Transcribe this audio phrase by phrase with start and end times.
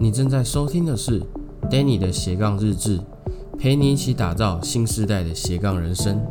[0.00, 1.20] 你正在收听的是
[1.62, 3.00] Danny 的斜杠日志，
[3.58, 6.24] 陪你一起打造新时代的斜杠人生。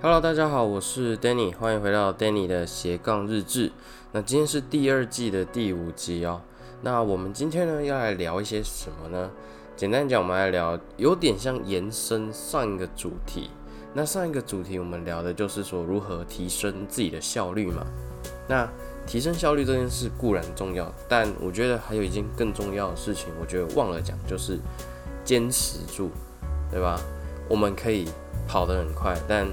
[0.00, 3.72] Hello，大家好，我是 Danny，欢迎回到 Danny 的斜杠日志。
[4.12, 6.40] 那今天是第二季的第五集哦。
[6.82, 9.32] 那我们今天呢要来聊一些什么呢？
[9.74, 13.50] 简单讲，我们来聊有点像延伸上一个主题。
[13.94, 17.86] 那上一个主题我们聊的就是说如何提升自己的效率嘛。
[18.48, 18.68] 那
[19.06, 24.58] 提升效率这件事固然重要，但我觉得还有一件更重要的事情，我觉得忘了讲，就是
[25.24, 26.10] 坚持住，
[26.70, 27.00] 对吧？
[27.48, 28.08] 我们可以
[28.46, 29.46] 跑得很快，但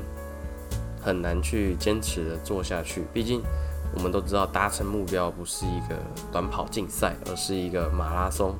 [1.02, 3.04] 很难去坚持的做下去。
[3.13, 3.41] 毕竟
[3.96, 5.96] 我们都知道，达成目标不是一个
[6.32, 8.55] 短跑竞赛，而是一个马拉松。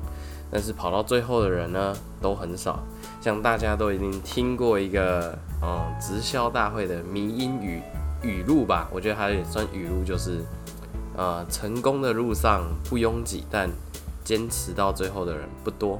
[0.50, 2.84] 但是跑到最后的人呢，都很少。
[3.24, 7.80] 像大家都已经听过一个嗯直销大会的迷音语
[8.22, 10.44] 语录吧，我觉得它也算语录，就是
[11.16, 13.70] 呃成功的路上不拥挤，但
[14.22, 15.98] 坚持到最后的人不多。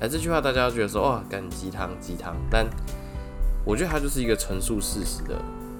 [0.00, 2.66] 哎，这句话大家觉得说哇，干鸡汤鸡汤，但
[3.66, 5.34] 我觉得它就是一个陈述事实的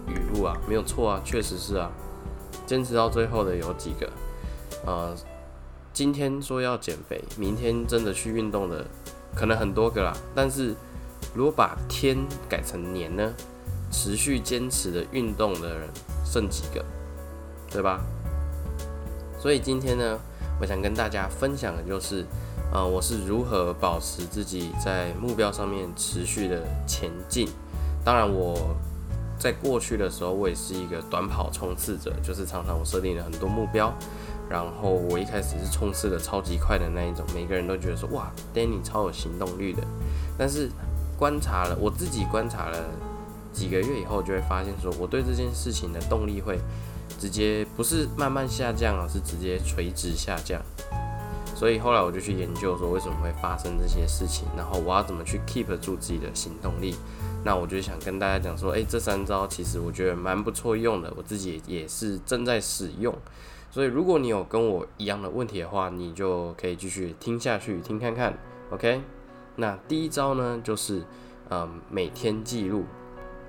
[0.07, 1.91] 语录啊，没有错啊，确实是啊。
[2.67, 4.13] 坚持到最后的有几个？
[4.85, 5.17] 呃。
[5.95, 8.83] 今天说要减肥，明天真的去运动的
[9.35, 10.17] 可能很多个啦。
[10.35, 10.75] 但是
[11.35, 13.33] 如果把天改成年呢？
[13.95, 15.87] 持续坚持的运动的人
[16.25, 16.83] 剩几个？
[17.71, 18.01] 对吧？
[19.39, 20.19] 所以今天呢，
[20.59, 22.25] 我想跟大家分享的就是，
[22.73, 27.47] 呃，我是如何保持自己在目标上面持续的前进。
[28.03, 28.75] 当然，我
[29.39, 33.93] 在过去的时候，我也是一个短跑冲刺者，就是常常我设定了很多目标。
[34.49, 39.83] 然后我一开始是冲刺的超级快的那一种，每个人都觉得说哇，Danny 超有行动力的。
[40.39, 40.71] 但是
[41.23, 42.85] 观察了我自己观察了
[43.53, 46.59] 几个月以后，就会发现说我对这件事情的动力会
[47.17, 50.61] 直接不是慢慢下降而是直接垂直下降。
[51.55, 56.97] 所以后来我就去研究说为什么会发生这些事情，然后我要怎么去 keep 住自己的行动力。
[57.45, 63.17] 那我就想跟大家讲说，诶，这三招其实我觉得蛮不错用的，我自己也是正在使用。
[63.71, 68.37] 所以，如果你有跟我一样的问题的话，你就可以继续听下去，听看看
[68.71, 69.01] ，OK？
[69.57, 71.03] 那第一招呢，就是
[71.51, 72.85] 嗯，每天记录。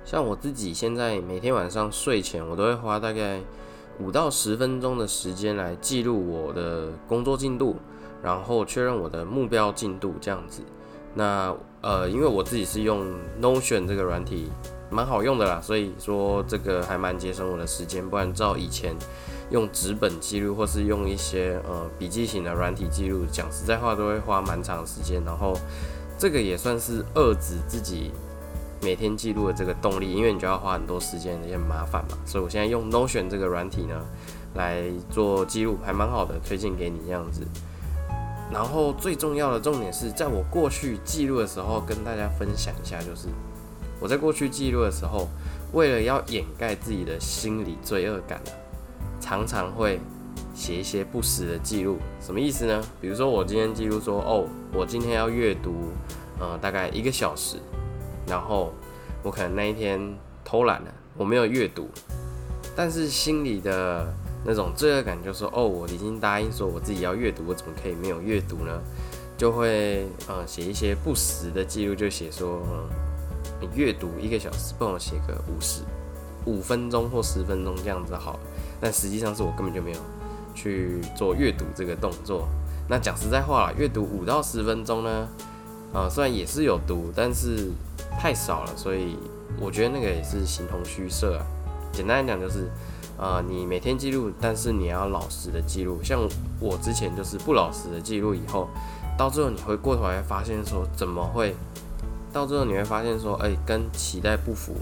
[0.04, 3.40] 像我自己现在每天晚上睡前，我都会花大概
[3.98, 7.76] 五到十分钟的时间来记录我的工作进度，
[8.22, 10.62] 然后确认我的目标进度这样子。
[11.14, 13.06] 那呃，因为我自己是用
[13.40, 14.50] Notion 这个软体，
[14.90, 18.06] 蛮好用的啦，所以说这个还蛮节省我的时间。
[18.06, 18.94] 不然照以前。
[19.50, 25.22] 用纸本记录，或是用一些呃笔记型的软体记录，讲实在话都会花蛮长时间。
[25.24, 25.56] 然后
[26.18, 28.10] 这个也算是遏制自己
[28.82, 32.18] 每天记录的这个动力，因为你就要花很多时间，也很麻烦嘛。
[32.26, 34.00] 所以我现在用 Notion 这个软体呢
[34.54, 37.42] 来做记录，还蛮好的，推荐给你这样子。
[38.52, 43.28] 然后最重要的重点是在我过去记录的时候，跟大家分享一下，就是
[43.98, 45.28] 我在过去记录的时候，
[45.72, 48.40] 为了要掩盖自己的心理罪恶感
[49.24, 49.98] 常常会
[50.54, 52.84] 写一些不实的记录，什么意思呢？
[53.00, 55.72] 比如说我今天记录说，哦，我今天要阅读，
[56.38, 57.56] 呃，大概一个小时，
[58.26, 58.70] 然后
[59.22, 59.98] 我可能那一天
[60.44, 61.88] 偷懒了，我没有阅读，
[62.76, 64.06] 但是心里的
[64.44, 68.78] 那种罪恶感就说，哦，我已经答应说我自己要阅读，我怎么可以没有阅读呢？
[69.38, 72.60] 就会呃写一些不实的记录，就写说，
[73.58, 75.80] 你阅读一个小时，帮我写个五十
[76.44, 78.40] 五分钟或十分钟这样子好了。
[78.84, 79.98] 但实际上是我根本就没有
[80.54, 82.46] 去做阅读这个动作。
[82.86, 85.26] 那讲实在话阅读五到十分钟呢，
[85.94, 87.70] 啊，虽然也是有读，但是
[88.20, 89.16] 太少了，所以
[89.58, 91.46] 我觉得那个也是形同虚设啊。
[91.92, 92.70] 简单来讲就是，
[93.16, 95.98] 呃，你每天记录，但是你要老实的记录。
[96.02, 96.20] 像
[96.60, 98.68] 我之前就是不老实的记录，以后
[99.16, 101.56] 到最后你会过头来发现说，怎么会？
[102.34, 104.74] 到最后你会发现说，哎，跟期待不符。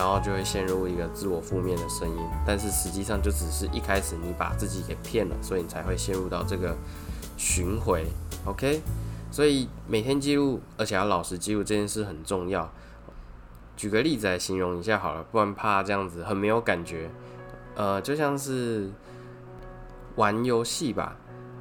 [0.00, 2.16] 然后就会陷入一个自我负面的声音，
[2.46, 6.74] 但是实际上就只是一开始你把自己给骗了，所以你才会陷入到这个
[7.36, 8.06] 巡回。
[8.46, 8.80] OK，
[9.30, 12.72] 所以每天记录，而且要老实记录这件事很重要。
[13.76, 17.10] 举个例子来形容一下好了，不然怕这样子很没有感觉。
[17.74, 18.88] 呃，就像是
[20.16, 21.14] 玩游戏吧，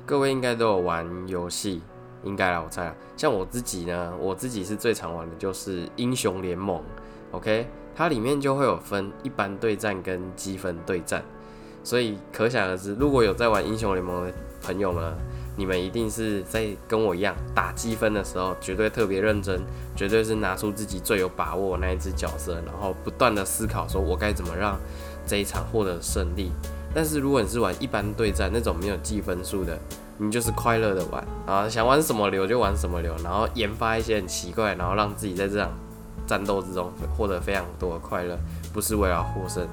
[0.05, 1.81] 各位应该都有玩游戏，
[2.23, 2.95] 应该啦，我猜。
[3.17, 6.81] 像我自己呢，我自己是最常玩的就是英雄联盟。
[7.31, 7.67] OK。
[7.99, 11.21] 它里面就会有分一般对战跟积分对战，
[11.83, 15.13] 所以可想而知，如果有在玩英雄联盟的朋友们，
[15.57, 19.59] 你们一定是在跟我一样打积分的时候，绝对特别认真，
[19.97, 24.79] 绝对是拿出自己最有把握那一只角色，然后不断的思考说，我该怎么让
[25.27, 26.53] 这一场获得胜利。
[26.95, 29.77] 但是如果你是玩一般对战那种没有计分数的，
[30.17, 35.69] 你就是快乐的玩啊，想玩什么流就玩什么流，然后研发一些很奇怪，然后让自己在这场
[36.29, 38.37] 战斗之中获得非常多的快乐，
[38.71, 39.67] 不是为了获胜。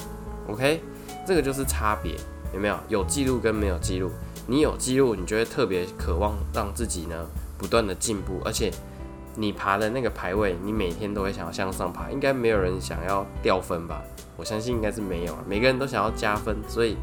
[0.48, 0.80] OK，
[1.26, 2.14] 这个就是差别，
[2.54, 2.78] 有没有？
[2.88, 4.10] 有记录跟没有记录，
[4.46, 7.26] 你有记录，你就会特别渴望让自己呢
[7.58, 8.72] 不断的进步，而且
[9.34, 14.02] 你爬的那个排位，你每天都会想要向上爬，应该没有人想要掉分吧？
[14.38, 16.96] 我相信应该是没有，每个人都想要加分，所以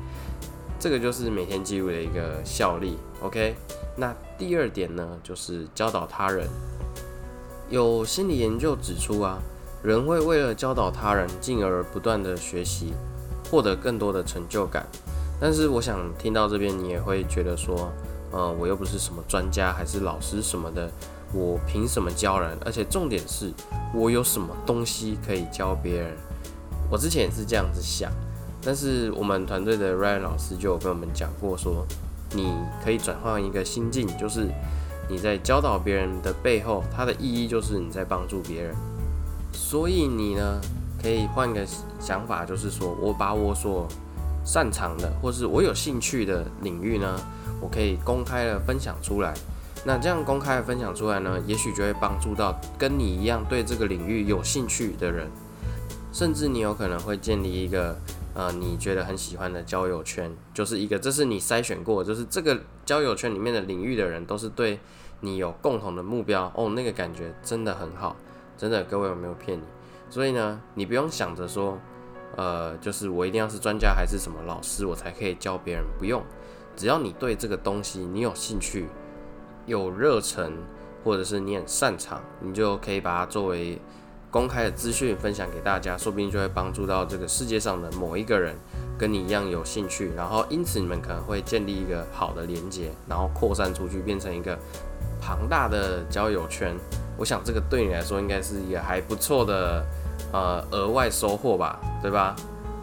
[0.80, 2.98] 这个就是每天记录的一个效力。
[3.22, 3.56] OK，
[3.96, 6.48] 那第二点呢，就是教导他人。
[7.70, 9.40] 有心理研究指出啊，
[9.82, 12.94] 人会为了教导他人，进而不断的学习，
[13.50, 14.86] 获得更多的成就感。
[15.40, 17.92] 但是我想听到这边，你也会觉得说，
[18.32, 20.90] 呃，我又不是什么专家，还是老师什么的，
[21.34, 22.58] 我凭什么教人？
[22.66, 23.52] 而且重点是，
[23.94, 26.16] 我有什么东西可以教别人？
[26.92, 28.12] 我之前也是这样子想，
[28.64, 31.86] 但是我们团队的 Ryan 老师就有跟我们讲过，说
[32.32, 34.48] 你可以转换一个心境，就是
[35.10, 38.76] 你在教导别人的背后，它的意义就是你在帮助别人。
[39.52, 40.60] 所以你呢，
[41.02, 41.66] 可以换个
[42.00, 43.88] 想法，就是说我把我所
[44.44, 47.20] 擅长的，或是我有兴趣的领域呢，
[47.62, 49.34] 我可以公开的分享出来。
[49.86, 55.30] 那这样公开的分享出来呢，也许就会帮助到跟你一样对这个领域有兴趣的人。
[56.12, 57.98] 甚至你有可能会建立一个
[58.34, 64.80] 呃你觉得很喜欢的交友圈，就是一个这是你筛选过，就是这个交友圈里面的领域的人都是对
[65.20, 68.16] 你有共同的目标哦，那个感觉真的很好，
[68.58, 69.64] 真的各位有没有骗你？
[70.10, 71.78] 所以呢，你不用想着说，
[72.36, 76.24] 呃，就是我一定要是专家还是什么老师我才可以教别人，不用，
[76.76, 78.88] 只要你对这个东西你有兴趣、
[79.66, 80.54] 有热忱，
[81.04, 83.80] 或者是你很擅长，你就可以把它作为。
[84.34, 88.56] 公开的资讯分享给大家，说不定就会帮助到这个世界上的某一个人，
[88.98, 94.58] 跟你一样有兴趣，然后因此你们可能会建立一个好的连接，然后扩散出去，变成一个
[95.22, 96.76] 庞大的交友圈。
[97.16, 99.86] 我想这个对你来说应该是一个还不错的
[100.32, 102.36] 呃额外收获吧，对吧？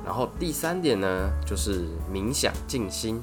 [0.05, 3.21] 然后第三点呢，就是冥想静心。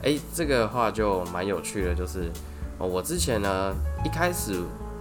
[0.00, 2.30] 诶，这个话就蛮有趣的，就是
[2.78, 4.54] 我之前呢一开始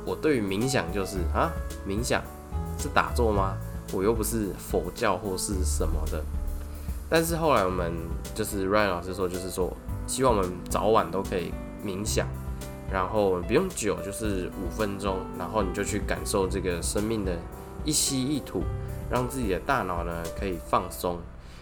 [0.06, 1.50] 我对于冥想就是啊
[1.88, 2.22] 冥想。
[2.78, 3.56] 是打坐吗？
[3.94, 6.24] 我又不是佛教或是什么的。
[7.08, 7.94] 但是后来我们
[8.34, 9.72] 就是 Ryan 老师说，就是说
[10.08, 11.54] 希望我们早晚都可以
[11.86, 12.28] 冥想，
[12.92, 17.38] 然后不用久，就是五分钟，然后你就去感受这个生命的
[17.84, 18.64] 一吸一吐，
[19.08, 21.20] 让自己的大脑呢可以放松。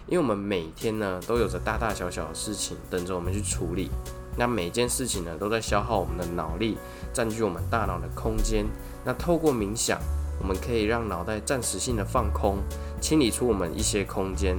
[0.08, 3.92] 因为我们每天呢都有着大大小小的事情等着我们去处理，
[4.38, 6.78] 那每件事情呢都在消耗我们的脑力，
[7.12, 8.66] 占据我们大脑的空间。
[9.04, 10.00] 那透过冥想。
[10.40, 12.58] 我们可以让脑袋暂时性的放空，
[13.00, 14.58] 清理出我们一些空间，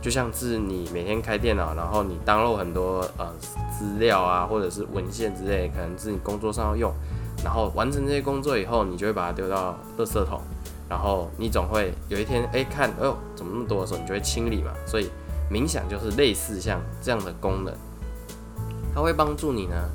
[0.00, 3.32] 就像是你每天开电脑，然后你当漏很多呃
[3.70, 6.92] 资料啊，或者是文献之类，可能是你工作上要用，
[7.42, 10.40] 然后完成这些工作以后，你就会把它丢到垃圾桶，
[10.88, 14.72] 然后你总会有一天哎看，哎呦怎么那么多的时候，你就会清理嘛。
[14.86, 15.10] 所以
[15.50, 17.74] 冥想就是类似像这样的功能，
[18.94, 19.90] 它会帮助你呢。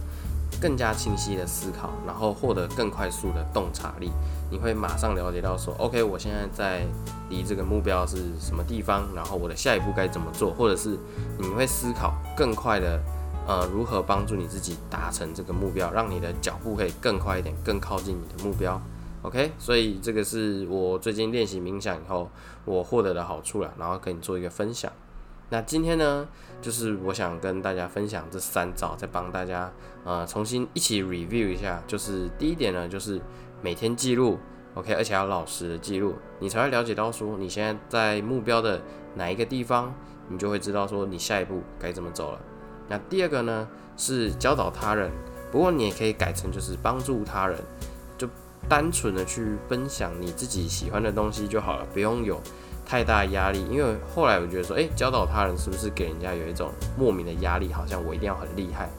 [0.61, 4.11] 更加清晰的思考，然后获得更快速的洞察力。
[4.51, 6.85] 你会马上了解到说，OK，我现在在
[7.29, 10.97] 离这个目标是什么地方，然后我的下一步该怎么做，或者是
[11.37, 12.99] 你会思考更快的，
[13.47, 18.81] 呃，如何帮助你自己达成这个目标，让你的脚步可以更快一点，更靠近你的目标。
[19.21, 22.29] OK，所以这个是我最近练习冥想以后
[22.65, 24.91] 我获得的好处了，然后跟你做一个分享。
[25.51, 26.27] 那今天呢，
[26.61, 29.71] 就是我想跟大家分享这三招，再帮大家
[30.03, 31.81] 呃重新一起 review 一下。
[31.87, 33.19] 就是第一点呢，就是
[33.61, 34.37] 每天记录
[34.75, 38.79] ，OK，而且要老实的记录，你才会了解到说你现在在目标的
[39.15, 39.93] 哪一个地方，
[40.27, 42.39] 你就会知道说你下一步该怎么走了。
[42.87, 45.09] 那第二个呢，是教导他人，
[45.51, 47.57] 不过你也可以改成就是帮助他人，
[48.19, 48.27] 就
[48.67, 52.39] 单纯的去分享你自己喜欢的东西就好了，不用有。
[52.89, 57.71] 太大压力，因为后来我觉得说，诶，教导他人是不是给人家有一种莫名的压力？
[57.71, 58.89] 好像我一定要很厉害。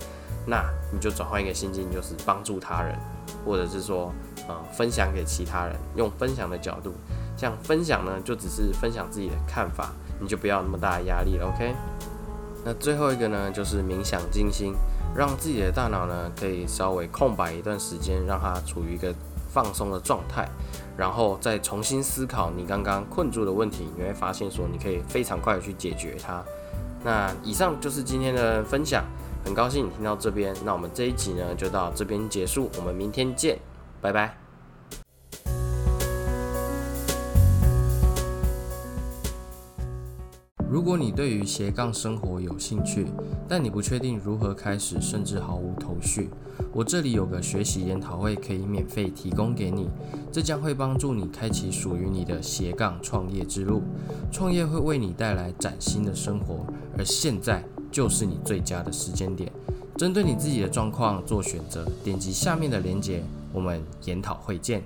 [0.47, 2.97] 那你就转换一个心境，就是帮助他人，
[3.45, 4.13] 或者是说，
[4.47, 6.95] 呃，分享给其他人，用分享的角度，
[7.37, 11.49] 像分享呢，就只是分享自己的看法，你就不要那么大的压力了。
[11.49, 11.75] OK。
[12.65, 14.73] 那最后一个呢，就是冥想静心，
[15.17, 19.13] 让自己的大脑呢可以稍微空白一段时间，让它处于一个
[19.53, 20.49] 放松的状态。
[20.97, 26.43] 然后再重新思考你刚刚困住的问题，你会发现说你可以非常快的去解决它。
[27.03, 29.03] 那以上就是今天的分享，
[29.45, 30.55] 很高兴你听到这边。
[30.65, 33.59] 那我们这一集呢就到这边结束，我们明天见，
[34.03, 34.40] 拜拜。
[40.81, 43.05] 如果你对于斜杠生活有兴趣，
[43.47, 46.31] 但你不确定如何开始，甚至毫无头绪，
[46.73, 49.91] 我这里有个学习研讨会可以免费提供给你，
[50.33, 53.83] 这将会帮助你开启属于你的斜杠创业之路。
[54.33, 56.65] 创业会为你带来崭新的生活，
[56.97, 59.53] 而现在就是你最佳的时间点。
[59.99, 63.23] 针对你自己的状况做选择，点击下面的链接，
[63.53, 64.83] 我们研讨会见。